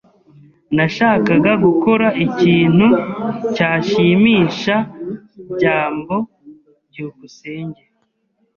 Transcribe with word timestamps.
Nashakaga 0.75 1.51
gukora 1.65 2.07
ikintu 2.25 2.87
cyashimisha 3.55 4.75
byambo. 5.53 6.15
byukusenge 6.89 7.83